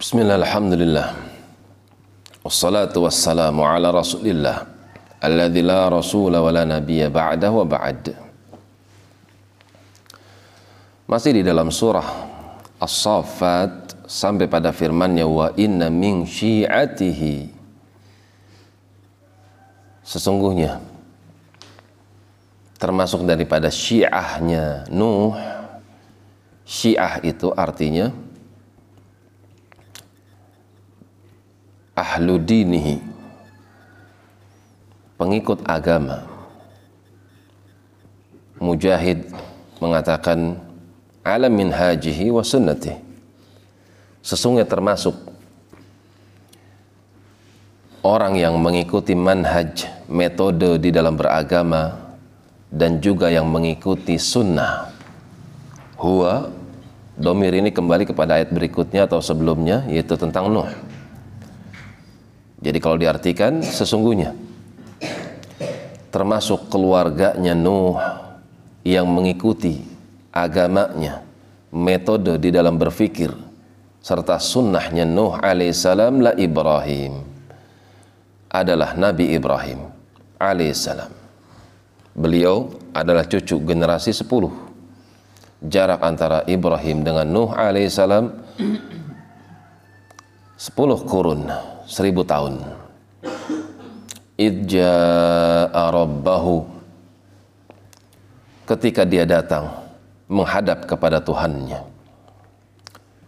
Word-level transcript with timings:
Bismillah, 0.00 0.40
alhamdulillah. 0.40 1.12
Wassalatu 2.40 3.04
wassalamu 3.04 3.68
ala 3.68 3.92
rasulillah. 3.92 4.64
Alladhi 5.20 5.60
la 5.60 5.92
rasula 5.92 6.40
wa 6.40 6.48
la 6.48 6.64
nabiyya 6.64 7.12
ba'dah 7.12 7.52
wa 7.52 7.68
ba'd. 7.68 8.16
Masih 11.04 11.36
di 11.36 11.42
dalam 11.44 11.68
surah 11.68 12.08
As-Saffat 12.80 14.08
sampai 14.08 14.48
pada 14.48 14.72
firmannya 14.72 15.28
wa 15.28 15.52
inna 15.60 15.92
min 15.92 16.24
syi'atihi. 16.24 17.52
Sesungguhnya 20.00 20.80
termasuk 22.80 23.28
daripada 23.28 23.68
syiahnya 23.68 24.88
Nuh. 24.88 25.36
Syiah 26.64 27.20
itu 27.20 27.52
artinya 27.52 28.29
ahlu 32.00 32.40
dinihi 32.40 32.96
pengikut 35.20 35.60
agama. 35.68 36.24
Mujahid 38.56 39.28
mengatakan 39.80 40.56
ala 41.24 41.48
min 41.48 41.72
hajihi 41.72 42.28
wa 42.32 42.44
sunnati 42.44 42.92
sesungguhnya 44.20 44.68
termasuk 44.68 45.16
orang 48.04 48.36
yang 48.36 48.60
mengikuti 48.60 49.16
manhaj 49.16 49.88
metode 50.08 50.76
di 50.76 50.92
dalam 50.92 51.16
beragama 51.16 51.96
dan 52.68 53.00
juga 53.00 53.32
yang 53.32 53.48
mengikuti 53.48 54.20
sunnah. 54.20 54.92
Huwa 55.96 56.52
domir 57.16 57.56
ini 57.56 57.72
kembali 57.72 58.08
kepada 58.08 58.40
ayat 58.40 58.52
berikutnya 58.52 59.08
atau 59.08 59.24
sebelumnya 59.24 59.84
yaitu 59.88 60.20
tentang 60.20 60.52
Nuh 60.52 60.68
jadi 62.60 62.78
kalau 62.78 63.00
diartikan 63.00 63.64
sesungguhnya 63.64 64.36
termasuk 66.12 66.68
keluarganya 66.68 67.56
Nuh 67.56 67.96
yang 68.84 69.08
mengikuti 69.08 69.80
agamanya, 70.28 71.24
metode 71.72 72.36
di 72.36 72.52
dalam 72.52 72.76
berfikir 72.76 73.32
serta 74.04 74.36
sunnahnya 74.36 75.08
Nuh 75.08 75.40
alaihissalam 75.40 76.20
la 76.20 76.32
Ibrahim 76.36 77.24
adalah 78.50 78.92
Nabi 78.98 79.32
Ibrahim 79.32 79.86
alaihissalam. 80.36 81.12
Beliau 82.10 82.74
adalah 82.90 83.24
cucu 83.24 83.56
generasi 83.62 84.10
10. 84.10 85.64
Jarak 85.64 86.00
antara 86.02 86.42
Ibrahim 86.44 87.06
dengan 87.06 87.24
Nuh 87.24 87.54
alaihissalam 87.54 88.34
10 90.60 90.76
kurun 91.08 91.48
seribu 91.88 92.20
tahun. 92.20 92.60
Idja'a 94.36 95.88
rabbahu. 95.88 96.68
Ketika 98.68 99.08
dia 99.08 99.24
datang 99.24 99.72
menghadap 100.28 100.84
kepada 100.84 101.16
Tuhannya. 101.24 101.80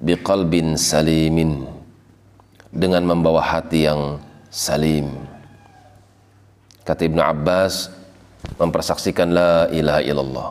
Biqalbin 0.00 0.80
salimin. 0.80 1.68
Dengan 2.72 3.04
membawa 3.04 3.44
hati 3.44 3.84
yang 3.84 4.24
salim. 4.48 5.12
Kata 6.80 7.04
Ibnu 7.04 7.20
Abbas 7.20 7.92
mempersaksikan 8.56 9.28
la 9.36 9.68
ilaha 9.68 10.00
illallah. 10.00 10.48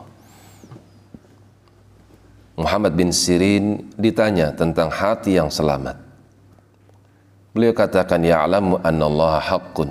Muhammad 2.54 2.94
bin 2.94 3.10
Sirin 3.10 3.82
ditanya 3.98 4.54
tentang 4.54 4.94
hati 4.94 5.42
yang 5.42 5.50
selamat 5.50 6.07
Beliau 7.58 7.74
katakan 7.74 8.22
ya'lamu 8.22 8.78
annallaha 8.86 9.42
haqqun. 9.42 9.90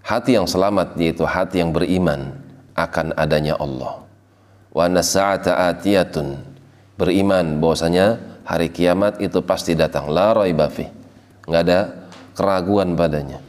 Hati 0.00 0.40
yang 0.40 0.48
selamat 0.48 0.96
yaitu 0.96 1.28
hati 1.28 1.60
yang 1.60 1.76
beriman 1.76 2.40
akan 2.72 3.12
adanya 3.20 3.52
Allah. 3.60 4.08
Wa 4.72 4.88
anna 4.88 5.04
sa'ata 5.04 5.68
atiyatun. 5.68 6.40
Beriman 6.96 7.60
bahwasanya 7.60 8.16
hari 8.48 8.72
kiamat 8.72 9.20
itu 9.20 9.44
pasti 9.44 9.76
datang. 9.76 10.08
La 10.08 10.32
raiba 10.32 10.72
fi. 10.72 10.88
Enggak 11.44 11.62
ada 11.68 11.80
keraguan 12.32 12.96
padanya. 12.96 13.44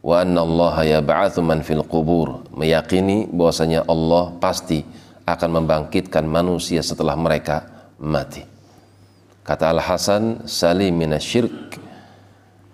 Wa 0.00 0.24
anna 0.24 0.40
Allah 0.40 0.96
yab'atsu 0.96 1.44
man 1.44 1.60
fil 1.60 1.84
qubur. 1.84 2.48
Meyakini 2.56 3.28
bahwasanya 3.28 3.84
Allah 3.84 4.32
pasti 4.40 4.80
akan 5.28 5.60
membangkitkan 5.60 6.24
manusia 6.24 6.80
setelah 6.80 7.12
mereka 7.12 7.92
mati. 8.00 8.40
Kata 9.44 9.68
Al-Hasan, 9.68 10.48
salim 10.48 10.96
minasyirk 10.96 11.84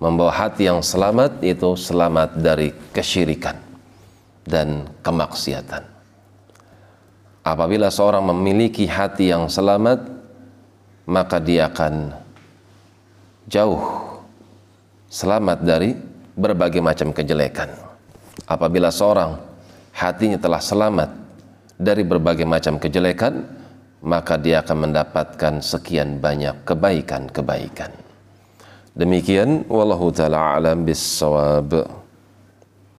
membawa 0.03 0.35
hati 0.35 0.67
yang 0.67 0.83
selamat 0.83 1.39
itu 1.47 1.79
selamat 1.79 2.35
dari 2.43 2.75
kesyirikan 2.91 3.55
dan 4.43 4.91
kemaksiatan. 4.99 5.87
Apabila 7.47 7.87
seorang 7.87 8.27
memiliki 8.35 8.91
hati 8.91 9.31
yang 9.31 9.47
selamat, 9.47 10.03
maka 11.07 11.39
dia 11.39 11.71
akan 11.71 12.19
jauh 13.47 13.83
selamat 15.07 15.63
dari 15.63 15.95
berbagai 16.35 16.83
macam 16.83 17.15
kejelekan. 17.15 17.71
Apabila 18.51 18.91
seorang 18.91 19.39
hatinya 19.95 20.39
telah 20.43 20.59
selamat 20.59 21.11
dari 21.79 22.03
berbagai 22.03 22.47
macam 22.47 22.83
kejelekan, 22.83 23.47
maka 24.03 24.35
dia 24.35 24.67
akan 24.67 24.91
mendapatkan 24.91 25.63
sekian 25.63 26.19
banyak 26.19 26.67
kebaikan-kebaikan. 26.67 28.02
Demikian 28.93 29.65
wallahu 29.73 30.13
taala 30.13 30.61
alam 30.61 30.85
bis 30.85 31.01